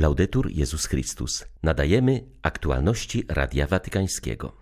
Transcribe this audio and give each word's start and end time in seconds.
Laudetur 0.00 0.50
Jezus 0.50 0.86
Chrystus. 0.86 1.44
Nadajemy 1.62 2.24
aktualności 2.42 3.24
Radia 3.28 3.66
Watykańskiego. 3.66 4.56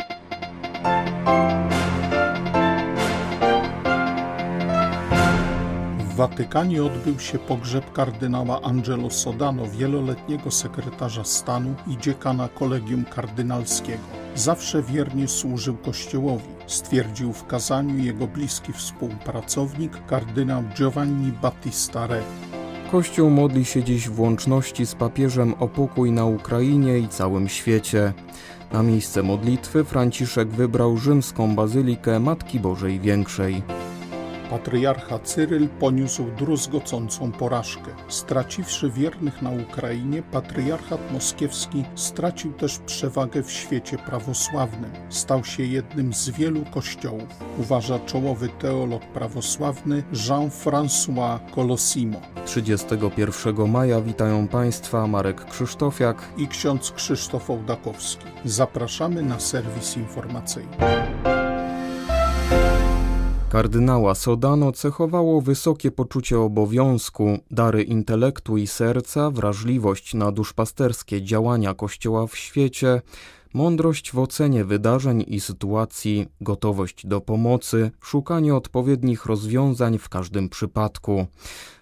W 5.99 6.15
Watykanie 6.17 6.85
odbył 6.85 7.19
się 7.19 7.39
pogrzeb 7.39 7.93
kardynała 7.93 8.63
Angelo 8.63 9.11
Sodano, 9.11 9.67
wieloletniego 9.67 10.51
sekretarza 10.51 11.25
stanu 11.25 11.75
i 11.87 11.99
dziekana 11.99 12.49
kolegium 12.49 13.05
kardynalskiego. 13.05 14.03
Zawsze 14.35 14.83
wiernie 14.83 15.29
służył 15.29 15.77
Kościołowi, 15.77 16.49
stwierdził 16.67 17.33
w 17.33 17.47
kazaniu 17.47 17.99
jego 18.05 18.27
bliski 18.27 18.73
współpracownik 18.73 20.07
kardynał 20.07 20.63
Giovanni 20.77 21.33
Battista 21.33 22.05
Re. 22.05 22.23
Kościół 22.91 23.31
modli 23.31 23.65
się 23.65 23.83
dziś 23.85 24.09
w 24.09 24.21
łączności 24.21 24.87
z 24.87 24.95
papieżem 24.95 25.55
o 25.61 25.69
pokój 25.69 26.13
na 26.13 26.25
Ukrainie 26.25 26.99
i 26.99 27.09
całym 27.09 27.49
świecie. 27.49 28.13
Na 28.73 28.83
miejsce 28.83 29.23
modlitwy 29.23 29.85
Franciszek 29.85 30.49
wybrał 30.49 30.97
rzymską 30.97 31.55
bazylikę 31.55 32.21
Matki 32.21 32.61
Bożej 32.61 33.01
Większej. 33.01 33.63
Patriarcha 34.51 35.19
Cyryl 35.19 35.69
poniósł 35.69 36.25
druzgocącą 36.39 37.33
porażkę. 37.33 37.91
Straciwszy 38.09 38.91
wiernych 38.91 39.43
na 39.43 39.51
Ukrainie, 39.51 40.23
patriarchat 40.23 41.13
moskiewski 41.13 41.85
stracił 41.95 42.53
też 42.53 42.79
przewagę 42.79 43.43
w 43.43 43.53
świecie 43.53 43.99
prawosławnym. 43.99 44.91
Stał 45.09 45.45
się 45.45 45.63
jednym 45.63 46.15
z 46.15 46.31
wielu 46.31 46.65
kościołów, 46.65 47.29
uważa 47.59 47.99
czołowy 47.99 48.49
teolog 48.49 49.03
prawosławny 49.03 50.03
Jean-François 50.13 51.39
Colosimo. 51.55 52.21
31 52.47 53.71
maja 53.71 54.01
witają 54.01 54.49
Państwa 54.49 55.07
Marek 55.07 55.45
Krzysztofiak 55.45 56.29
i 56.37 56.49
ksiądz 56.49 56.93
Krzysztof 56.93 57.51
Ołdakowski. 57.51 58.27
Zapraszamy 58.45 59.23
na 59.23 59.41
serwis 59.41 59.97
informacyjny. 59.97 60.77
Kardynała 63.59 64.15
Sodano 64.15 64.73
cechowało 64.73 65.41
wysokie 65.41 65.91
poczucie 65.91 66.41
obowiązku, 66.41 67.39
dary 67.51 67.83
intelektu 67.83 68.57
i 68.57 68.67
serca, 68.67 69.31
wrażliwość 69.31 70.15
na 70.15 70.33
duszpasterskie 70.33 71.23
działania 71.23 71.75
Kościoła 71.75 72.27
w 72.27 72.37
świecie, 72.37 73.03
mądrość 73.55 74.13
w 74.13 74.19
ocenie 74.19 74.65
wydarzeń 74.65 75.25
i 75.27 75.41
sytuacji, 75.41 76.27
gotowość 76.41 77.07
do 77.07 77.21
pomocy, 77.21 77.91
szukanie 78.01 78.55
odpowiednich 78.55 79.27
rozwiązań 79.27 79.99
w 79.99 80.09
każdym 80.09 80.49
przypadku 80.49 81.27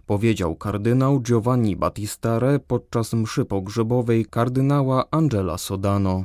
powiedział 0.07 0.57
kardynał 0.57 1.21
Giovanni 1.21 1.77
Battista 1.77 2.37
Re 2.37 2.59
podczas 2.59 3.13
mszy 3.13 3.45
pogrzebowej 3.45 4.27
kardynała 4.31 5.05
Angela 5.11 5.59
Sodano. 5.59 6.25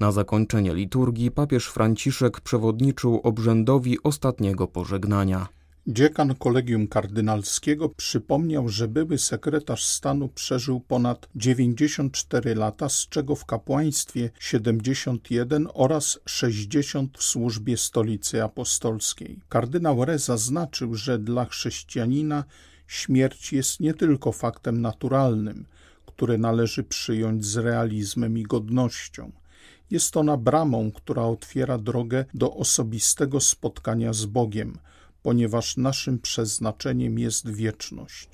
Na 0.00 0.12
zakończenie 0.12 0.74
liturgii 0.74 1.30
papież 1.30 1.66
Franciszek 1.66 2.40
przewodniczył 2.40 3.20
obrzędowi 3.22 4.02
ostatniego 4.02 4.66
pożegnania. 4.66 5.55
Dziekan 5.88 6.34
kolegium 6.34 6.88
kardynalskiego 6.88 7.88
przypomniał, 7.88 8.68
że 8.68 8.88
były 8.88 9.18
sekretarz 9.18 9.84
stanu 9.84 10.28
przeżył 10.28 10.80
ponad 10.80 11.28
94 11.34 12.54
lata, 12.54 12.88
z 12.88 13.08
czego 13.08 13.36
w 13.36 13.44
kapłaństwie 13.44 14.30
71 14.40 15.68
oraz 15.74 16.18
60 16.24 17.18
w 17.18 17.22
służbie 17.22 17.76
stolicy 17.76 18.44
apostolskiej. 18.44 19.40
Kardynał 19.48 20.02
Re 20.02 20.18
zaznaczył, 20.18 20.94
że 20.94 21.18
dla 21.18 21.44
chrześcijanina 21.44 22.44
Śmierć 22.86 23.52
jest 23.52 23.80
nie 23.80 23.94
tylko 23.94 24.32
faktem 24.32 24.80
naturalnym, 24.80 25.66
które 26.06 26.38
należy 26.38 26.84
przyjąć 26.84 27.44
z 27.44 27.56
realizmem 27.56 28.38
i 28.38 28.42
godnością. 28.42 29.32
Jest 29.90 30.16
ona 30.16 30.36
bramą, 30.36 30.92
która 30.92 31.22
otwiera 31.22 31.78
drogę 31.78 32.24
do 32.34 32.54
osobistego 32.54 33.40
spotkania 33.40 34.12
z 34.12 34.24
Bogiem, 34.24 34.78
ponieważ 35.26 35.76
naszym 35.76 36.18
przeznaczeniem 36.18 37.18
jest 37.18 37.50
wieczność. 37.54 38.28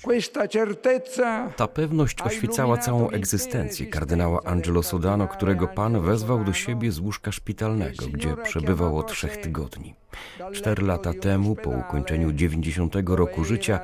Ta 1.55 1.67
pewność 1.67 2.21
oświecała 2.21 2.77
całą 2.77 3.09
egzystencję 3.09 3.85
kardynała 3.85 4.43
Angelo 4.43 4.83
Sodano, 4.83 5.27
którego 5.27 5.67
Pan 5.67 6.01
wezwał 6.01 6.43
do 6.43 6.53
siebie 6.53 6.91
z 6.91 6.99
łóżka 6.99 7.31
szpitalnego, 7.31 8.05
gdzie 8.13 8.35
przebywał 8.43 8.97
od 8.97 9.07
trzech 9.11 9.37
tygodni. 9.37 9.93
Cztery 10.51 10.85
lata 10.85 11.13
temu, 11.13 11.55
po 11.55 11.69
ukończeniu 11.69 12.31
90 12.31 12.95
roku 13.05 13.43
życia, 13.43 13.79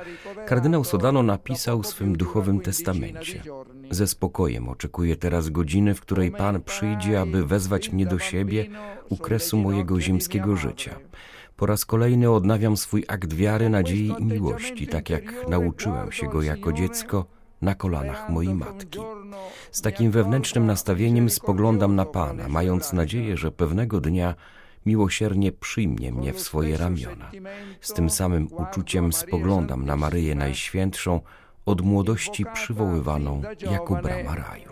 kardynał 0.46 0.84
Sodano 0.84 1.22
napisał 1.22 1.82
w 1.82 1.86
swym 1.86 2.16
duchowym 2.16 2.60
testamencie. 2.60 3.42
Ze 3.90 4.06
spokojem 4.06 4.68
oczekuję 4.68 5.16
teraz 5.16 5.48
godziny, 5.48 5.94
w 5.94 6.00
której 6.00 6.30
Pan 6.30 6.62
przyjdzie, 6.62 7.20
aby 7.20 7.46
wezwać 7.46 7.92
mnie 7.92 8.06
do 8.06 8.18
siebie 8.18 8.66
u 9.08 9.16
kresu 9.16 9.58
mojego 9.58 10.00
ziemskiego 10.00 10.56
życia. 10.56 10.98
Po 11.60 11.66
raz 11.66 11.84
kolejny 11.84 12.30
odnawiam 12.30 12.76
swój 12.76 13.04
akt 13.08 13.32
wiary, 13.32 13.68
nadziei 13.68 14.14
i 14.18 14.24
miłości, 14.24 14.86
tak 14.86 15.10
jak 15.10 15.48
nauczyłem 15.48 16.12
się 16.12 16.28
go 16.28 16.42
jako 16.42 16.72
dziecko 16.72 17.24
na 17.62 17.74
kolanach 17.74 18.28
mojej 18.28 18.54
matki. 18.54 18.98
Z 19.70 19.80
takim 19.80 20.10
wewnętrznym 20.10 20.66
nastawieniem 20.66 21.30
spoglądam 21.30 21.96
na 21.96 22.04
Pana, 22.04 22.48
mając 22.48 22.92
nadzieję, 22.92 23.36
że 23.36 23.52
pewnego 23.52 24.00
dnia 24.00 24.34
miłosiernie 24.86 25.52
przyjmie 25.52 26.12
mnie 26.12 26.32
w 26.32 26.40
swoje 26.40 26.76
ramiona. 26.76 27.30
Z 27.80 27.92
tym 27.92 28.10
samym 28.10 28.48
uczuciem 28.52 29.12
spoglądam 29.12 29.86
na 29.86 29.96
Maryję 29.96 30.34
Najświętszą, 30.34 31.20
od 31.66 31.80
młodości 31.80 32.44
przywoływaną 32.54 33.42
jako 33.70 33.96
brama 34.02 34.34
raju. 34.34 34.70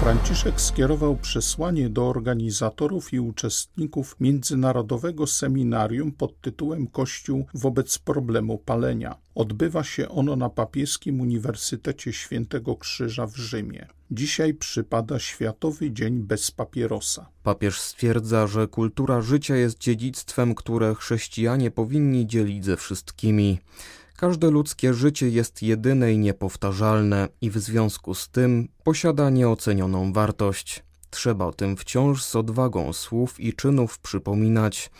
Franciszek 0.00 0.60
skierował 0.60 1.16
przesłanie 1.16 1.88
do 1.88 2.08
organizatorów 2.08 3.12
i 3.12 3.20
uczestników 3.20 4.16
międzynarodowego 4.20 5.26
seminarium 5.26 6.12
pod 6.12 6.40
tytułem 6.40 6.86
Kościół 6.86 7.46
wobec 7.54 7.98
problemu 7.98 8.58
palenia. 8.58 9.16
Odbywa 9.34 9.84
się 9.84 10.08
ono 10.08 10.36
na 10.36 10.50
Papieskim 10.50 11.20
Uniwersytecie 11.20 12.12
Świętego 12.12 12.76
Krzyża 12.76 13.26
w 13.26 13.36
Rzymie. 13.36 13.86
Dzisiaj 14.10 14.54
przypada 14.54 15.18
Światowy 15.18 15.90
Dzień 15.90 16.22
bez 16.22 16.50
papierosa. 16.50 17.28
Papież 17.42 17.80
stwierdza, 17.80 18.46
że 18.46 18.68
kultura 18.68 19.22
życia 19.22 19.56
jest 19.56 19.78
dziedzictwem, 19.78 20.54
które 20.54 20.94
chrześcijanie 20.94 21.70
powinni 21.70 22.26
dzielić 22.26 22.64
ze 22.64 22.76
wszystkimi. 22.76 23.58
Każde 24.20 24.50
ludzkie 24.50 24.94
życie 24.94 25.28
jest 25.28 25.62
jedyne 25.62 26.12
i 26.12 26.18
niepowtarzalne 26.18 27.28
i 27.40 27.50
w 27.50 27.58
związku 27.58 28.14
z 28.14 28.28
tym 28.28 28.68
posiada 28.84 29.30
nieocenioną 29.30 30.12
wartość. 30.12 30.82
Trzeba 31.10 31.44
o 31.44 31.52
tym 31.52 31.76
wciąż 31.76 32.24
z 32.24 32.36
odwagą 32.36 32.92
słów 32.92 33.40
i 33.40 33.52
czynów 33.52 33.98
przypominać. 33.98 34.90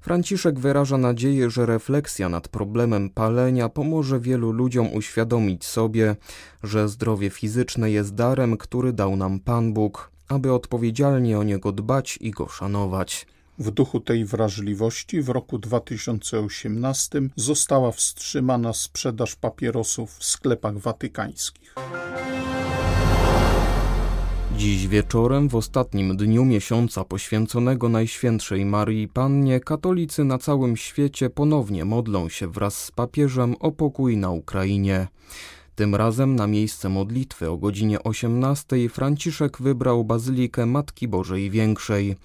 Franciszek 0.00 0.58
wyraża 0.58 0.98
nadzieję, 0.98 1.50
że 1.50 1.66
refleksja 1.66 2.28
nad 2.28 2.48
problemem 2.48 3.10
palenia 3.10 3.68
pomoże 3.68 4.20
wielu 4.20 4.52
ludziom 4.52 4.92
uświadomić 4.94 5.64
sobie, 5.64 6.16
że 6.62 6.88
zdrowie 6.88 7.30
fizyczne 7.30 7.90
jest 7.90 8.14
darem, 8.14 8.56
który 8.56 8.92
dał 8.92 9.16
nam 9.16 9.40
Pan 9.40 9.72
Bóg, 9.72 10.10
aby 10.28 10.52
odpowiedzialnie 10.52 11.38
o 11.38 11.42
niego 11.42 11.72
dbać 11.72 12.18
i 12.20 12.30
go 12.30 12.48
szanować. 12.48 13.26
W 13.60 13.70
duchu 13.70 14.00
tej 14.00 14.24
wrażliwości 14.24 15.22
w 15.22 15.28
roku 15.28 15.58
2018 15.58 17.20
została 17.36 17.92
wstrzymana 17.92 18.72
sprzedaż 18.72 19.36
papierosów 19.36 20.10
w 20.10 20.24
sklepach 20.24 20.78
watykańskich. 20.78 21.74
Dziś 24.56 24.88
wieczorem, 24.88 25.48
w 25.48 25.54
ostatnim 25.54 26.16
dniu 26.16 26.44
miesiąca 26.44 27.04
poświęconego 27.04 27.88
Najświętszej 27.88 28.64
Marii 28.64 29.08
Pannie, 29.08 29.60
katolicy 29.60 30.24
na 30.24 30.38
całym 30.38 30.76
świecie 30.76 31.30
ponownie 31.30 31.84
modlą 31.84 32.28
się 32.28 32.48
wraz 32.48 32.84
z 32.84 32.90
papieżem 32.90 33.54
o 33.60 33.72
pokój 33.72 34.16
na 34.16 34.30
Ukrainie. 34.30 35.06
Tym 35.80 35.94
razem 35.94 36.36
na 36.36 36.46
miejsce 36.46 36.88
modlitwy 36.88 37.50
o 37.50 37.56
godzinie 37.56 38.02
18 38.02 38.88
Franciszek 38.88 39.58
wybrał 39.62 40.04
Bazylikę 40.04 40.66
Matki 40.66 41.08
Bożej 41.08 41.50
Większej, 41.50 42.16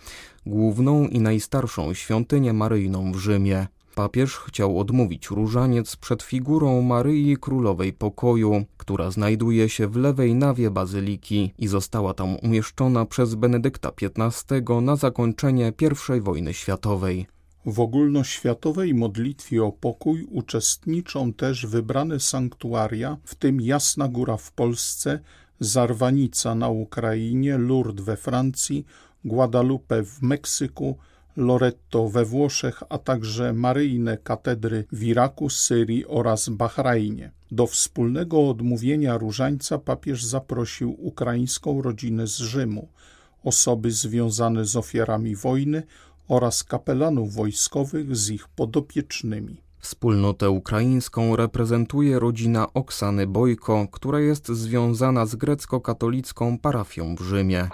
główną 0.45 1.07
i 1.07 1.19
najstarszą 1.19 1.93
świątynię 1.93 2.53
maryjną 2.53 3.11
w 3.11 3.15
Rzymie. 3.15 3.67
Papież 3.95 4.35
chciał 4.37 4.79
odmówić 4.79 5.27
różaniec 5.27 5.95
przed 5.95 6.23
figurą 6.23 6.81
Maryi 6.81 7.37
Królowej 7.37 7.93
Pokoju, 7.93 8.65
która 8.77 9.11
znajduje 9.11 9.69
się 9.69 9.87
w 9.87 9.95
lewej 9.95 10.35
nawie 10.35 10.71
bazyliki 10.71 11.53
i 11.59 11.67
została 11.67 12.13
tam 12.13 12.35
umieszczona 12.35 13.05
przez 13.05 13.35
Benedykta 13.35 13.91
XV 14.01 14.81
na 14.81 14.95
zakończenie 14.95 15.73
I 16.17 16.21
wojny 16.21 16.53
światowej. 16.53 17.25
W 17.65 17.79
ogólnoświatowej 17.79 18.93
modlitwie 18.93 19.63
o 19.63 19.71
pokój 19.71 20.27
uczestniczą 20.31 21.33
też 21.33 21.65
wybrane 21.65 22.19
sanktuaria, 22.19 23.17
w 23.23 23.35
tym 23.35 23.61
Jasna 23.61 24.07
Góra 24.07 24.37
w 24.37 24.51
Polsce, 24.51 25.19
Zarwanica 25.59 26.55
na 26.55 26.69
Ukrainie, 26.69 27.57
Lourdes 27.57 28.05
we 28.05 28.17
Francji, 28.17 28.85
Guadalupe 29.25 30.03
w 30.03 30.21
Meksyku, 30.21 30.97
Loretto 31.37 32.09
we 32.09 32.25
Włoszech, 32.25 32.83
a 32.89 32.97
także 32.97 33.53
maryjne 33.53 34.17
katedry 34.17 34.85
w 34.91 35.03
Iraku, 35.03 35.49
Syrii 35.49 36.05
oraz 36.05 36.49
Bahrajnie. 36.49 37.31
Do 37.51 37.67
wspólnego 37.67 38.49
odmówienia 38.49 39.17
różańca 39.17 39.77
papież 39.77 40.25
zaprosił 40.25 40.95
ukraińską 40.99 41.81
rodzinę 41.81 42.27
z 42.27 42.37
Rzymu, 42.37 42.87
osoby 43.43 43.91
związane 43.91 44.65
z 44.65 44.75
ofiarami 44.75 45.35
wojny 45.35 45.83
oraz 46.27 46.63
kapelanów 46.63 47.33
wojskowych 47.33 48.15
z 48.15 48.29
ich 48.29 48.47
podopiecznymi. 48.47 49.65
Wspólnotę 49.85 50.49
ukraińską 50.49 51.35
reprezentuje 51.35 52.19
rodzina 52.19 52.73
Oksany 52.73 53.27
Bojko, 53.27 53.87
która 53.91 54.19
jest 54.19 54.47
związana 54.47 55.25
z 55.25 55.35
grecko-katolicką 55.35 56.59
parafią 56.59 57.15
w 57.15 57.21
Rzymie. 57.21 57.69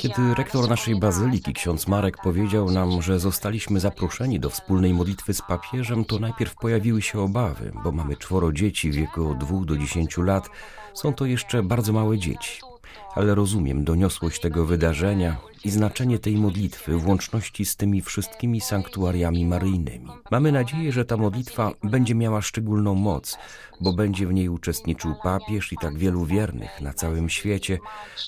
Kiedy 0.00 0.34
rektor 0.34 0.68
naszej 0.68 1.00
bazyliki, 1.00 1.52
ksiądz 1.52 1.88
Marek, 1.88 2.16
powiedział 2.22 2.70
nam, 2.70 3.02
że 3.02 3.18
zostaliśmy 3.18 3.80
zaproszeni 3.80 4.40
do 4.40 4.50
wspólnej 4.50 4.94
modlitwy 4.94 5.34
z 5.34 5.42
papieżem, 5.42 6.04
to 6.04 6.18
najpierw 6.18 6.54
pojawiły 6.54 7.02
się 7.02 7.20
obawy, 7.20 7.72
bo 7.84 7.92
mamy 7.92 8.16
czworo 8.16 8.52
dzieci 8.52 8.90
w 8.90 8.94
wieku 8.94 9.28
od 9.28 9.38
2 9.38 9.64
do 9.64 9.76
10 9.76 10.18
lat. 10.18 10.48
Są 10.94 11.14
to 11.14 11.26
jeszcze 11.26 11.62
bardzo 11.62 11.92
małe 11.92 12.18
dzieci 12.18 12.69
ale 13.14 13.34
rozumiem 13.34 13.84
doniosłość 13.84 14.40
tego 14.40 14.66
wydarzenia 14.66 15.36
i 15.64 15.70
znaczenie 15.70 16.18
tej 16.18 16.36
modlitwy 16.36 16.96
w 16.96 17.08
łączności 17.08 17.64
z 17.64 17.76
tymi 17.76 18.02
wszystkimi 18.02 18.60
sanktuariami 18.60 19.46
maryjnymi. 19.46 20.08
Mamy 20.30 20.52
nadzieję, 20.52 20.92
że 20.92 21.04
ta 21.04 21.16
modlitwa 21.16 21.72
będzie 21.84 22.14
miała 22.14 22.42
szczególną 22.42 22.94
moc, 22.94 23.38
bo 23.80 23.92
będzie 23.92 24.26
w 24.26 24.32
niej 24.32 24.48
uczestniczył 24.48 25.14
papież 25.22 25.72
i 25.72 25.76
tak 25.76 25.98
wielu 25.98 26.24
wiernych 26.24 26.80
na 26.80 26.94
całym 26.94 27.28
świecie, 27.28 27.78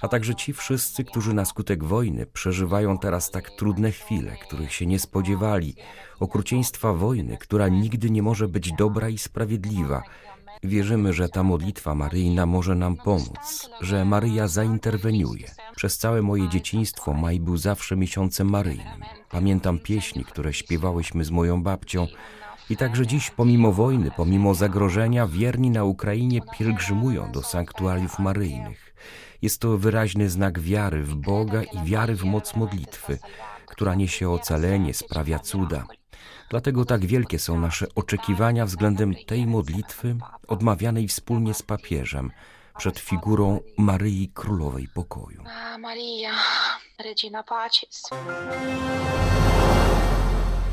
a 0.03 0.09
także 0.09 0.35
ci 0.35 0.53
wszyscy, 0.53 1.05
którzy 1.05 1.35
na 1.35 1.45
skutek 1.45 1.85
wojny 1.85 2.27
przeżywają 2.27 2.99
teraz 2.99 3.31
tak 3.31 3.51
trudne 3.51 3.91
chwile, 3.91 4.37
których 4.43 4.73
się 4.73 4.87
nie 4.87 4.99
spodziewali, 4.99 5.75
okrucieństwa 6.21 6.93
wojny, 6.93 7.37
która 7.37 7.69
nigdy 7.69 8.11
nie 8.11 8.23
może 8.23 8.49
być 8.49 8.73
dobra 8.73 9.09
i 9.09 9.19
sprawiedliwa, 9.19 10.03
Wierzymy, 10.63 11.13
że 11.13 11.29
ta 11.29 11.43
modlitwa 11.43 11.95
maryjna 11.95 12.47
może 12.47 12.75
nam 12.75 12.97
pomóc, 12.97 13.71
że 13.81 14.05
Maryja 14.05 14.49
zainterweniuje. 14.49 15.51
Przez 15.77 15.99
całe 15.99 16.23
moje 16.23 16.49
dzieciństwo 16.49 17.13
maj 17.13 17.41
był 17.41 17.57
zawsze 17.57 17.97
miesiącem 17.97 18.51
maryjnym. 18.51 19.01
Pamiętam 19.31 19.79
pieśni, 19.79 20.25
które 20.25 20.53
śpiewałyśmy 20.53 21.25
z 21.25 21.31
moją 21.31 21.63
babcią 21.63 22.07
i 22.71 22.77
także 22.77 23.07
dziś, 23.07 23.31
pomimo 23.31 23.73
wojny, 23.73 24.11
pomimo 24.17 24.55
zagrożenia, 24.55 25.27
wierni 25.27 25.71
na 25.71 25.85
Ukrainie 25.85 26.41
pielgrzymują 26.59 27.33
do 27.33 27.43
sanktuariów 27.43 28.19
maryjnych. 28.19 28.95
Jest 29.43 29.61
to 29.61 29.79
wyraźny 29.79 30.31
znak 30.31 30.61
wiary 30.61 31.03
w 31.03 31.15
Boga 31.15 31.63
i 31.63 31.85
wiary 31.85 32.17
w 32.17 32.25
moc 32.25 32.57
modlitwy, 32.57 33.19
która 33.73 33.95
niesie 33.95 34.31
ocalenie, 34.31 34.95
sprawia 34.95 35.39
cuda. 35.39 35.87
Dlatego 36.51 36.85
tak 36.85 37.07
wielkie 37.07 37.39
są 37.39 37.61
nasze 37.61 37.87
oczekiwania 37.95 38.67
względem 38.67 39.15
tej 39.27 39.47
modlitwy 39.47 40.17
odmawianej 40.49 41.09
wspólnie 41.09 41.55
z 41.55 41.63
papieżem 41.63 42.31
przed 42.79 42.99
figurą 42.99 43.61
Maryi 43.79 44.29
Królowej 44.35 44.89
Pokoju. 44.95 45.45
Maria, 45.79 46.31
Regina 46.99 47.43
Pacis. 47.43 48.03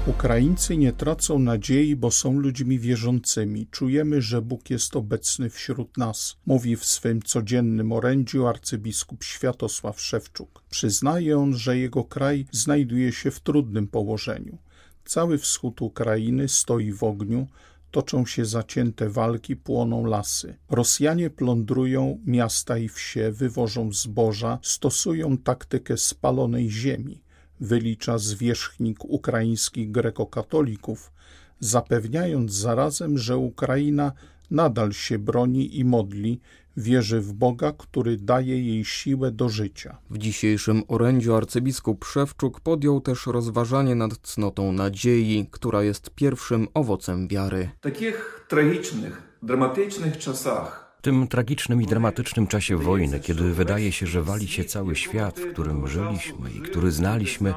Ukraińcy 0.08 0.78
nie 0.78 0.94
tracą 0.94 1.40
nadziei, 1.40 1.96
bo 1.96 2.12
są 2.12 2.40
ludźmi 2.40 2.80
wierzącymi. 2.80 3.68
Czujemy, 3.68 4.22
że 4.22 4.42
Bóg 4.42 4.70
jest 4.70 4.96
obecny 4.96 5.50
wśród 5.50 5.98
nas, 5.98 6.38
mówi 6.46 6.76
w 6.76 6.86
swym 6.86 7.22
codziennym 7.22 7.92
orędziu 7.92 8.48
arcybiskup 8.48 9.24
Światosław 9.24 10.02
Szewczuk. 10.02 10.64
Przyznaje 10.70 11.38
on, 11.38 11.58
że 11.58 11.78
jego 11.78 12.04
kraj 12.04 12.46
znajduje 12.52 13.12
się 13.12 13.32
w 13.32 13.40
trudnym 13.40 13.88
położeniu. 13.88 14.58
Cały 15.06 15.38
wschód 15.38 15.82
Ukrainy 15.82 16.48
stoi 16.48 16.92
w 16.92 17.04
ogniu, 17.04 17.48
toczą 17.92 18.26
się 18.26 18.46
zacięte 18.46 19.10
walki, 19.10 19.56
płoną 19.56 20.06
lasy. 20.06 20.58
Rosjanie 20.70 21.30
plądrują 21.30 22.20
miasta 22.26 22.78
i 22.78 22.90
wsie, 22.90 23.32
wywożą 23.32 23.94
zboża, 23.94 24.60
stosują 24.62 25.38
taktykę 25.38 25.98
spalonej 25.98 26.72
ziemi, 26.72 27.22
wylicza 27.60 28.18
zwierzchnik 28.18 29.06
ukraińskich 29.06 29.92
grekokatolików, 29.92 31.12
zapewniając 31.60 32.54
zarazem, 32.54 33.18
że 33.18 33.38
Ukraina 33.38 34.12
nadal 34.52 34.94
się 34.94 35.20
broni 35.20 35.80
i 35.80 35.86
modli, 35.86 36.40
wierzy 36.78 37.22
w 37.22 37.34
Boga, 37.34 37.74
który 37.78 38.18
daje 38.18 38.64
jej 38.64 38.86
siłę 38.86 39.32
do 39.32 39.50
życia. 39.50 39.98
W 40.10 40.18
dzisiejszym 40.18 40.84
orędziu 40.88 41.36
arcybiskup 41.36 42.06
Szewczuk 42.06 42.60
podjął 42.60 43.02
też 43.02 43.28
rozważanie 43.28 43.96
nad 43.96 44.18
cnotą 44.18 44.72
nadziei, 44.72 45.48
która 45.52 45.84
jest 45.84 46.10
pierwszym 46.10 46.68
owocem 46.74 47.28
wiary. 47.28 47.70
W 47.80 47.84
takich 47.84 48.46
tragicznych, 48.48 49.22
dramatycznych 49.44 50.18
czasach 50.18 50.89
w 51.00 51.02
tym 51.02 51.28
tragicznym 51.28 51.82
i 51.82 51.86
dramatycznym 51.86 52.48
czasie 52.48 52.78
wojny, 52.78 53.20
kiedy 53.20 53.54
wydaje 53.54 53.92
się, 53.92 54.08
że 54.08 54.24
wali 54.24 54.48
się 54.48 54.64
cały 54.64 54.96
świat, 54.96 55.40
w 55.40 55.54
którym 55.54 55.88
żyliśmy 55.88 56.52
i 56.52 56.62
który 56.62 56.92
znaliśmy, 56.92 57.54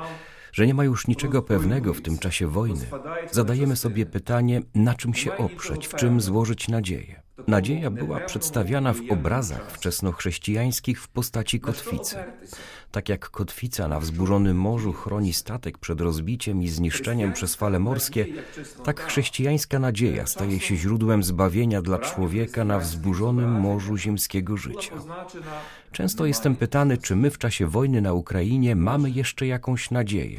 że 0.52 0.66
nie 0.66 0.74
ma 0.74 0.84
już 0.84 1.06
niczego 1.06 1.42
pewnego 1.42 1.94
w 1.94 2.02
tym 2.02 2.18
czasie 2.18 2.48
wojny, 2.48 2.86
zadajemy 3.30 3.76
sobie 3.76 4.06
pytanie, 4.06 4.60
na 4.74 4.94
czym 4.94 5.14
się 5.14 5.36
oprzeć, 5.36 5.86
w 5.86 5.94
czym 5.94 6.20
złożyć 6.20 6.68
nadzieję. 6.68 7.21
Nadzieja 7.46 7.90
była 7.90 8.20
przedstawiana 8.20 8.93
w 8.93 9.00
obrazach 9.11 9.70
wczesnochrześcijańskich 9.70 11.02
w 11.02 11.08
postaci 11.08 11.61
kotwicy. 11.61 12.17
Tak 12.90 13.08
jak 13.08 13.31
kotwica 13.31 13.88
na 13.88 14.00
wzburzonym 14.00 14.56
morzu 14.56 14.93
chroni 14.93 15.32
statek 15.32 15.79
przed 15.79 16.00
rozbiciem 16.00 16.62
i 16.62 16.69
zniszczeniem 16.69 17.32
przez 17.32 17.55
fale 17.55 17.79
morskie, 17.79 18.26
tak 18.84 19.00
chrześcijańska 19.00 19.79
nadzieja 19.79 20.26
staje 20.26 20.61
się 20.61 20.76
źródłem 20.76 21.23
zbawienia 21.23 21.82
dla 21.82 21.99
człowieka 21.99 22.64
na 22.64 22.79
wzburzonym 22.79 23.61
morzu 23.61 23.96
ziemskiego 23.96 24.56
życia. 24.56 24.94
Często 25.93 26.26
jestem 26.26 26.56
pytany, 26.56 26.99
czy 26.99 27.17
my 27.17 27.31
w 27.31 27.38
czasie 27.38 27.67
wojny 27.67 28.00
na 28.00 28.12
Ukrainie 28.12 28.76
mamy 28.76 29.11
jeszcze 29.11 29.46
jakąś 29.46 29.90
nadzieję. 29.90 30.38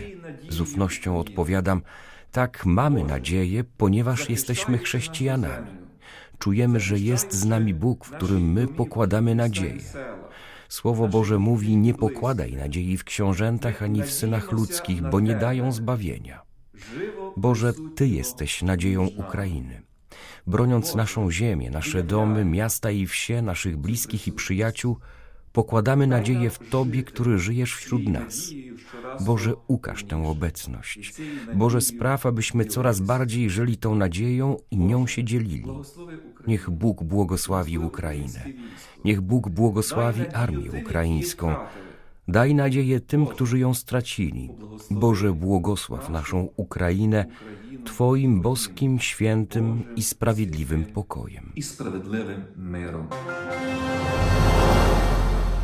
Z 0.49 0.61
ufnością 0.61 1.19
odpowiadam, 1.19 1.81
tak 2.31 2.65
mamy 2.65 3.03
nadzieję, 3.03 3.63
ponieważ 3.77 4.29
jesteśmy 4.29 4.77
chrześcijanami 4.77 5.82
czujemy, 6.39 6.79
że 6.79 6.99
jest 6.99 7.33
z 7.33 7.45
nami 7.45 7.73
Bóg, 7.73 8.05
w 8.05 8.11
którym 8.11 8.51
my 8.51 8.67
pokładamy 8.67 9.35
nadzieję. 9.35 9.83
Słowo 10.69 11.07
Boże 11.07 11.39
mówi: 11.39 11.77
Nie 11.77 11.93
pokładaj 11.93 12.53
nadziei 12.53 12.97
w 12.97 13.03
książętach 13.03 13.83
ani 13.83 14.03
w 14.03 14.11
synach 14.11 14.51
ludzkich, 14.51 15.01
bo 15.01 15.19
nie 15.19 15.35
dają 15.35 15.71
zbawienia. 15.71 16.41
Boże, 17.37 17.73
Ty 17.95 18.07
jesteś 18.07 18.61
nadzieją 18.61 19.07
Ukrainy. 19.07 19.81
Broniąc 20.47 20.95
naszą 20.95 21.31
ziemię, 21.31 21.69
nasze 21.69 22.03
domy, 22.03 22.45
miasta 22.45 22.91
i 22.91 23.07
wsie, 23.07 23.41
naszych 23.41 23.77
bliskich 23.77 24.27
i 24.27 24.31
przyjaciół, 24.31 24.97
pokładamy 25.53 26.07
nadzieję 26.07 26.49
w 26.49 26.59
Tobie, 26.69 27.03
który 27.03 27.39
żyjesz 27.39 27.75
wśród 27.75 28.07
nas. 28.09 28.51
Boże, 29.25 29.53
ukaż 29.67 30.03
tę 30.03 30.27
obecność. 30.27 31.13
Boże, 31.53 31.81
spraw, 31.81 32.25
abyśmy 32.25 32.65
coraz 32.65 32.99
bardziej 32.99 33.49
żyli 33.49 33.77
tą 33.77 33.95
nadzieją 33.95 34.57
i 34.71 34.77
nią 34.77 35.07
się 35.07 35.23
dzielili. 35.23 35.65
Niech 36.47 36.69
Bóg 36.69 37.03
błogosławi 37.03 37.77
Ukrainę. 37.77 38.45
Niech 39.05 39.21
Bóg 39.21 39.49
błogosławi 39.49 40.27
armię 40.27 40.71
ukraińską. 40.81 41.55
Daj 42.27 42.55
nadzieję 42.55 42.99
tym, 42.99 43.25
którzy 43.25 43.59
ją 43.59 43.73
stracili. 43.73 44.49
Boże, 44.91 45.33
błogosław 45.33 46.09
naszą 46.09 46.49
Ukrainę 46.55 47.25
Twoim 47.85 48.41
boskim, 48.41 48.99
świętym 48.99 49.83
i 49.95 50.03
sprawiedliwym 50.03 50.85
pokojem. 50.85 51.51
I 51.55 51.63
sprawiedliwym. 51.63 52.43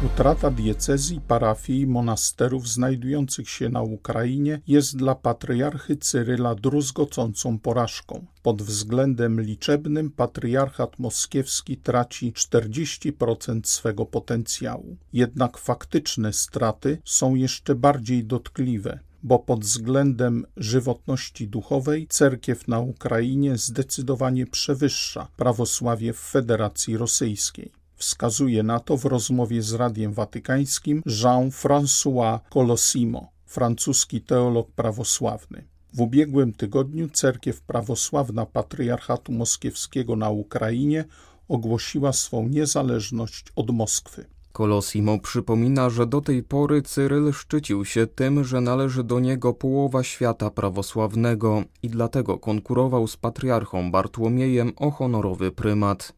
Utrata 0.06 0.52
diecezji, 0.52 1.22
parafii 1.28 1.82
i 1.82 1.88
monasterów 1.88 2.70
znajdujących 2.70 3.50
się 3.50 3.70
na 3.70 3.82
Ukrainie 3.82 4.62
jest 4.68 4.98
dla 4.98 5.16
patriarchy 5.16 5.98
Cyryla 5.98 6.56
druzgocącą 6.56 7.60
porażką. 7.60 8.26
Pod 8.44 8.62
względem 8.62 9.42
liczebnym 9.42 10.12
patriarchat 10.12 11.00
moskiewski 11.00 11.78
traci 11.78 12.34
40% 12.34 13.60
swego 13.64 14.06
potencjału. 14.06 14.98
Jednak 15.14 15.58
faktyczne 15.58 16.34
straty 16.34 17.02
są 17.06 17.36
jeszcze 17.36 17.76
bardziej 17.76 18.26
dotkliwe 18.26 19.00
bo 19.24 19.40
pod 19.40 19.66
względem 19.66 20.46
żywotności 20.58 21.48
duchowej 21.48 22.08
cerkiew 22.08 22.68
na 22.68 22.80
Ukrainie 22.80 23.58
zdecydowanie 23.58 24.48
przewyższa 24.48 25.28
prawosławie 25.38 26.14
w 26.14 26.20
Federacji 26.20 26.98
Rosyjskiej. 26.98 27.79
Wskazuje 28.00 28.64
na 28.64 28.80
to 28.80 28.98
w 28.98 29.06
rozmowie 29.06 29.62
z 29.62 29.74
Radiem 29.74 30.14
Watykańskim 30.14 31.02
Jean-François 31.06 32.40
Colosimo, 32.50 33.32
francuski 33.46 34.22
teolog 34.22 34.72
prawosławny. 34.72 35.68
W 35.94 36.02
ubiegłym 36.02 36.54
tygodniu 36.54 37.10
cerkiew 37.10 37.62
prawosławna 37.62 38.46
Patriarchatu 38.46 39.32
Moskiewskiego 39.32 40.16
na 40.16 40.30
Ukrainie 40.30 41.06
ogłosiła 41.48 42.14
swą 42.14 42.48
niezależność 42.48 43.46
od 43.56 43.70
Moskwy. 43.70 44.26
Colosimo 44.52 45.20
przypomina, 45.20 45.90
że 45.90 46.08
do 46.08 46.22
tej 46.22 46.44
pory 46.44 46.82
Cyryl 46.82 47.34
szczycił 47.34 47.86
się 47.86 48.08
tym, 48.08 48.44
że 48.44 48.62
należy 48.62 49.04
do 49.04 49.20
niego 49.20 49.54
połowa 49.54 50.04
świata 50.04 50.50
prawosławnego 50.50 51.64
i 51.84 51.90
dlatego 51.90 52.38
konkurował 52.38 53.08
z 53.08 53.18
patriarchą 53.18 53.92
Bartłomiejem 53.92 54.74
o 54.76 54.92
honorowy 54.92 55.52
prymat. 55.52 56.14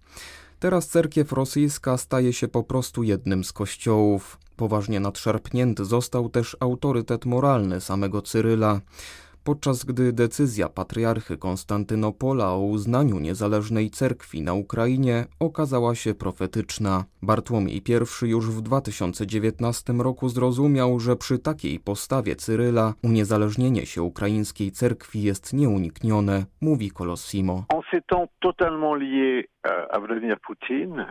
Teraz 0.61 0.87
cerkiew 0.87 1.31
rosyjska 1.31 1.97
staje 1.97 2.33
się 2.33 2.47
po 2.47 2.63
prostu 2.63 3.03
jednym 3.03 3.43
z 3.43 3.53
kościołów. 3.53 4.39
Poważnie 4.57 4.99
nadszarpnięty 4.99 5.85
został 5.85 6.29
też 6.29 6.57
autorytet 6.59 7.25
moralny 7.25 7.81
samego 7.81 8.21
Cyryla 8.21 8.81
podczas 9.43 9.85
gdy 9.85 10.13
decyzja 10.13 10.69
patriarchy 10.69 11.37
Konstantynopola 11.37 12.51
o 12.53 12.59
uznaniu 12.59 13.19
niezależnej 13.19 13.89
cerkwi 13.89 14.41
na 14.41 14.53
Ukrainie 14.53 15.25
okazała 15.39 15.95
się 15.95 16.13
profetyczna. 16.13 17.05
Bartłomiej 17.21 17.77
I 17.77 17.81
już 18.21 18.49
w 18.49 18.61
2019 18.61 19.93
roku 19.93 20.29
zrozumiał, 20.29 20.99
że 20.99 21.15
przy 21.15 21.39
takiej 21.39 21.79
postawie 21.79 22.35
Cyryla 22.35 22.93
uniezależnienie 23.03 23.85
się 23.85 24.03
ukraińskiej 24.03 24.71
cerkwi 24.71 25.23
jest 25.23 25.53
nieuniknione, 25.53 26.45
mówi 26.61 26.91
Colosimo. 26.91 27.65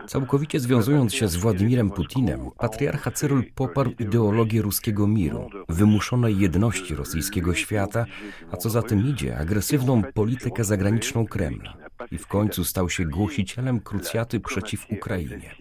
Całkowicie 0.07 0.59
związując 0.59 1.13
się 1.13 1.27
z 1.27 1.35
Władimirem 1.35 1.89
Putinem, 1.89 2.39
patriarcha 2.57 3.11
Cyryl 3.11 3.43
poparł 3.55 3.91
ideologię 3.99 4.61
ruskiego 4.61 5.07
miru, 5.07 5.49
wymuszonej 5.69 6.39
jedności 6.39 6.95
rosyjskiego 6.95 7.53
świata, 7.53 8.05
a 8.51 8.57
co 8.57 8.69
za 8.69 8.81
tym 8.81 9.07
idzie, 9.07 9.37
agresywną 9.37 10.01
politykę 10.13 10.63
zagraniczną 10.63 11.25
Kremla 11.25 11.80
i 12.11 12.17
w 12.17 12.27
końcu 12.27 12.63
stał 12.63 12.89
się 12.89 13.05
głosicielem 13.05 13.79
krucjaty 13.79 14.39
przeciw 14.39 14.85
Ukrainie. 14.91 15.55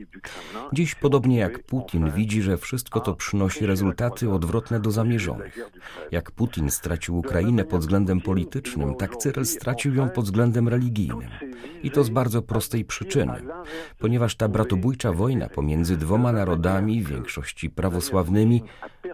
Dziś, 0.73 0.95
podobnie 0.95 1.39
jak 1.39 1.63
Putin, 1.63 2.11
widzi, 2.11 2.43
że 2.43 2.57
wszystko 2.57 3.01
to 3.01 3.15
przynosi 3.15 3.67
rezultaty 3.67 4.31
odwrotne 4.31 4.81
do 4.81 4.91
zamierzonych. 4.91 5.71
Jak 6.11 6.31
Putin 6.31 6.71
stracił 6.71 7.19
Ukrainę 7.19 7.65
pod 7.65 7.81
względem 7.81 8.21
politycznym, 8.21 8.95
tak 8.95 9.17
Cyryl 9.17 9.47
stracił 9.47 9.95
ją 9.95 10.11
pod 10.11 10.25
względem 10.25 10.69
religijnym. 10.69 11.29
I 11.83 11.91
to 11.91 12.05
z 12.05 12.11
bardzo 12.11 12.43
prostej 12.43 12.85
przyczyny. 12.85 13.43
Ponieważ 13.99 14.37
ta 14.37 14.49
bratobójcza 14.49 15.13
wojna 15.13 15.49
pomiędzy 15.49 15.97
dwoma 15.97 16.33
narodami, 16.33 17.03
w 17.03 17.09
większości 17.09 17.71
prawosławnymi, 17.71 18.63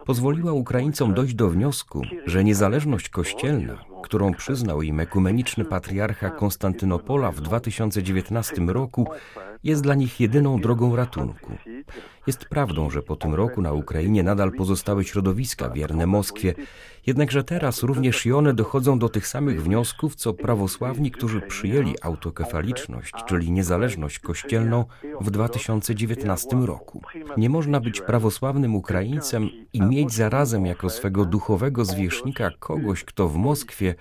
pozwoliła 0.06 0.52
Ukraińcom 0.52 1.14
dojść 1.14 1.34
do 1.34 1.50
wniosku, 1.50 2.02
że 2.26 2.44
niezależność 2.44 3.08
kościelna, 3.08 3.84
którą 4.02 4.34
przyznał 4.34 4.82
im 4.82 5.00
ekumeniczny 5.00 5.64
patriarcha 5.64 6.30
Konstantynopola 6.30 7.32
w 7.32 7.40
2019 7.40 8.56
roku, 8.56 9.06
jest 9.64 9.82
dla 9.82 9.94
nich 9.94 10.20
jedyną 10.20 10.60
drogą 10.60 10.96
ratunku. 10.96 11.52
Jest 12.26 12.44
prawdą, 12.44 12.90
że 12.90 13.02
po 13.02 13.16
tym 13.16 13.34
roku 13.34 13.62
na 13.62 13.72
Ukrainie 13.72 14.22
nadal 14.22 14.52
pozostały 14.52 15.04
środowiska 15.04 15.70
wierne 15.70 16.06
Moskwie, 16.06 16.54
jednakże 17.06 17.44
teraz 17.44 17.82
również 17.82 18.26
i 18.26 18.32
one 18.32 18.54
dochodzą 18.54 18.98
do 18.98 19.08
tych 19.08 19.26
samych 19.26 19.62
wniosków, 19.62 20.14
co 20.14 20.34
prawosławni, 20.34 21.10
którzy 21.10 21.40
przyjęli 21.40 21.94
autokefaliczność, 22.02 23.12
czyli 23.26 23.50
niezależność 23.50 24.18
kościelną 24.18 24.84
w 25.20 25.30
2019 25.30 26.56
roku. 26.56 27.02
Nie 27.36 27.50
można 27.50 27.80
być 27.80 28.00
prawosławnym 28.00 28.74
Ukraińcem 28.74 29.48
i 29.72 29.82
mieć 29.82 30.12
zarazem 30.12 30.66
jako 30.66 30.90
swego 30.90 31.24
duchowego 31.24 31.84
zwierzchnika 31.84 32.50
kogoś, 32.58 33.04
kto 33.04 33.28
w 33.28 33.36
Moskwie 33.36 33.94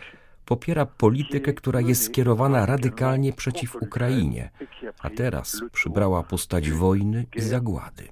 popiera 0.46 0.86
politykę, 0.86 1.54
która 1.54 1.82
jest 1.82 2.04
skierowana 2.04 2.66
radykalnie 2.66 3.34
przeciw 3.34 3.76
Ukrainie, 3.76 4.50
a 5.00 5.10
teraz 5.10 5.62
przybrała 5.72 6.24
postać 6.24 6.72
wojny 6.72 7.26
i 7.36 7.42
zagłady. 7.42 8.04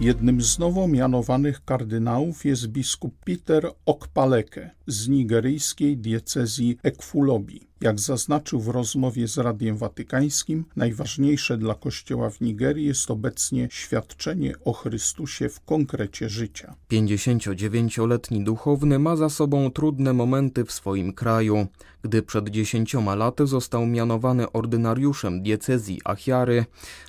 Jednym 0.00 0.40
z 0.40 0.58
nowo 0.58 0.88
mianowanych 0.88 1.64
kardynałów 1.64 2.44
jest 2.44 2.66
biskup 2.66 3.14
Peter 3.24 3.70
Okpaleke 3.86 4.70
z 4.86 5.08
nigeryjskiej 5.08 5.96
diecezji 5.96 6.78
Ekfulobi. 6.82 7.67
Jak 7.80 8.00
zaznaczył 8.00 8.60
w 8.60 8.68
rozmowie 8.68 9.28
z 9.28 9.38
Radiem 9.38 9.76
Watykańskim, 9.76 10.64
najważniejsze 10.76 11.58
dla 11.58 11.74
Kościoła 11.74 12.30
w 12.30 12.40
Nigerii 12.40 12.86
jest 12.86 13.10
obecnie 13.10 13.68
świadczenie 13.70 14.54
o 14.64 14.72
Chrystusie 14.72 15.48
w 15.48 15.60
konkrecie 15.60 16.28
życia. 16.28 16.74
59-letni 16.90 18.44
duchowny 18.44 18.98
ma 18.98 19.16
za 19.16 19.28
sobą 19.28 19.70
trudne 19.70 20.12
momenty 20.12 20.64
w 20.64 20.72
swoim 20.72 21.12
kraju. 21.12 21.66
Gdy 22.02 22.22
przed 22.22 22.48
dziesięcioma 22.48 23.14
laty 23.14 23.46
został 23.46 23.86
mianowany 23.86 24.52
ordynariuszem 24.52 25.42
diecezji 25.42 26.00
Achiary, 26.04 26.64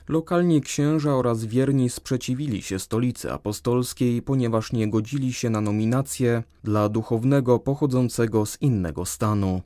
lokalni 0.08 0.62
księża 0.62 1.16
oraz 1.16 1.46
wierni 1.46 1.90
sprzeciwili 1.90 2.62
się 2.62 2.80
stolicy 2.80 3.32
apostolskiej, 3.32 4.22
ponieważ 4.22 4.74
nie 4.74 4.90
godzili 4.90 5.34
się 5.34 5.50
na 5.50 5.62
nominację 5.62 6.44
dla 6.64 6.90
duchownego 6.90 7.60
pochodzącego 7.60 8.46
z 8.46 8.62
innego 8.62 9.06
stanu. 9.06 9.62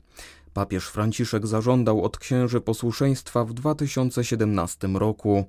Papież 0.54 0.88
Franciszek 0.88 1.46
zażądał 1.46 2.04
od 2.04 2.18
księży 2.18 2.60
posłuszeństwa 2.60 3.44
w 3.44 3.52
2017 3.52 4.88
roku. 4.88 5.44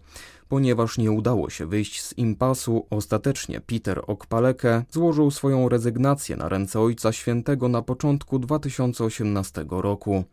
Ponieważ 0.49 0.97
nie 0.97 1.11
udało 1.11 1.49
się 1.49 1.65
wyjść 1.65 2.01
z 2.01 2.17
impasu, 2.17 2.87
ostatecznie 2.89 3.61
Peter 3.61 4.01
Okpaleke 4.07 4.83
złożył 4.89 5.31
swoją 5.31 5.69
rezygnację 5.69 6.35
na 6.35 6.49
ręce 6.49 6.79
Ojca 6.79 7.11
Świętego 7.11 7.67
na 7.67 7.81
początku 7.81 8.39
2018 8.39 9.65
roku. 9.69 10.23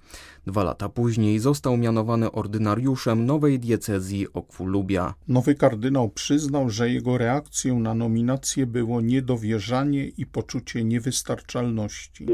Dwa 0.47 0.65
lata 0.65 0.89
później 0.89 1.39
został 1.39 1.77
mianowany 1.77 2.33
ordynariuszem 2.33 3.27
nowej 3.27 3.59
diecezji 3.59 4.27
Okwulubia. 4.35 5.15
Nowy 5.29 5.55
kardynał 5.55 6.09
przyznał, 6.09 6.71
że 6.71 6.91
jego 6.91 7.19
reakcją 7.19 7.81
na 7.81 7.95
nominację 7.95 8.67
było 8.67 9.01
niedowierzanie 9.01 10.09
i 10.09 10.27
poczucie 10.27 10.85
niewystarczalności. 10.85 12.27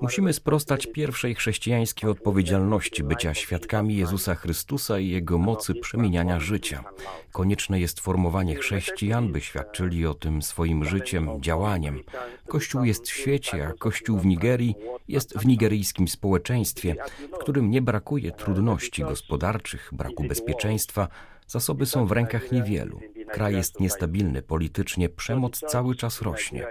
Musimy 0.00 0.32
sprostać 0.32 0.86
pierwszej 0.86 1.34
chrześcijańskiej 1.34 2.10
odpowiedzialności 2.10 3.04
bycia 3.04 3.34
świadkami 3.34 3.96
Jezusa 3.96 4.34
Chrystusa 4.34 4.98
i 4.98 5.11
Jego 5.12 5.38
mocy 5.38 5.74
przemieniania 5.74 6.40
życia. 6.40 6.84
Konieczne 7.32 7.80
jest 7.80 8.00
formowanie 8.00 8.56
chrześcijan, 8.56 9.32
by 9.32 9.40
świadczyli 9.40 10.06
o 10.06 10.14
tym 10.14 10.42
swoim 10.42 10.84
życiem, 10.84 11.30
działaniem. 11.40 12.00
Kościół 12.48 12.84
jest 12.84 13.08
w 13.08 13.14
świecie, 13.14 13.66
a 13.66 13.72
Kościół 13.72 14.18
w 14.18 14.26
Nigerii 14.26 14.74
jest 15.08 15.38
w 15.38 15.46
nigeryjskim 15.46 16.08
społeczeństwie, 16.08 16.96
w 17.34 17.38
którym 17.38 17.70
nie 17.70 17.82
brakuje 17.82 18.32
trudności 18.32 19.02
gospodarczych, 19.02 19.90
braku 19.92 20.24
bezpieczeństwa, 20.24 21.08
Zasoby 21.52 21.86
są 21.86 22.06
w 22.06 22.12
rękach 22.12 22.52
niewielu. 22.52 23.00
Kraj 23.32 23.54
jest 23.54 23.80
niestabilny 23.80 24.42
politycznie, 24.42 25.08
przemoc 25.08 25.60
cały 25.60 25.94
czas 25.94 26.22
rośnie. 26.22 26.66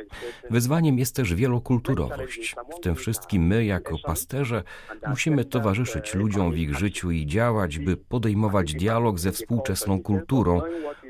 Wyzwaniem 0.50 1.00
jest 1.00 1.16
też 1.16 1.34
wielokulturowość. 1.34 2.56
W 2.78 2.80
tym 2.80 2.96
wszystkim 2.96 3.48
my, 3.48 3.66
jako 3.66 3.96
pasterze, 4.06 4.64
musimy 5.08 5.46
towarzyszyć 5.46 6.16
ludziom 6.16 6.52
w 6.52 6.58
ich 6.58 6.78
życiu 6.78 7.12
i 7.12 7.26
działać, 7.26 7.80
by 7.80 7.98
podejmować 7.98 8.74
dialog 8.74 9.20
ze 9.20 9.32
współczesną 9.32 10.02
kulturą. 10.02 10.62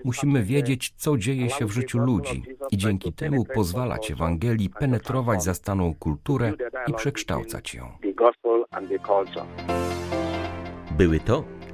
Musimy 0.04 0.44
wiedzieć, 0.44 0.94
co 0.96 1.18
dzieje 1.18 1.50
się 1.50 1.66
w 1.66 1.72
życiu 1.72 2.00
ludzi 2.00 2.44
i 2.72 2.78
dzięki 2.78 3.14
temu 3.14 3.46
pozwalać 3.46 4.12
Ewangelii 4.12 4.70
penetrować 4.70 5.44
zastaną 5.44 5.96
kulturę 5.96 6.54
i 6.88 6.94
przekształcać 6.94 7.74
ją. 7.74 7.98
Były 10.98 11.20
to 11.20 11.61